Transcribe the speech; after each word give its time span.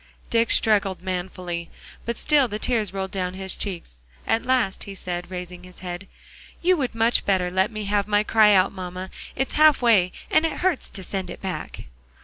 Dick 0.31 0.49
struggled 0.49 1.03
manfully, 1.03 1.69
but 2.07 2.17
still 2.17 2.47
the 2.47 2.57
tears 2.57 2.91
rolled 2.91 3.11
down 3.11 3.35
his 3.35 3.55
cheeks. 3.55 3.97
At 4.25 4.43
last 4.47 4.85
he 4.85 4.95
said, 4.95 5.29
raising 5.29 5.61
his 5.63 5.77
head, 5.77 6.07
"You 6.59 6.75
would 6.77 6.95
much 6.95 7.23
better 7.23 7.51
let 7.51 7.69
me 7.69 7.85
have 7.85 8.07
my 8.07 8.23
cry 8.23 8.53
out, 8.55 8.71
mamma; 8.71 9.11
it's 9.35 9.53
half 9.53 9.79
way, 9.79 10.11
and 10.31 10.43
it 10.43 10.61
hurts 10.61 10.89
to 10.89 11.03
send 11.03 11.29
it 11.29 11.39
back." 11.39 11.83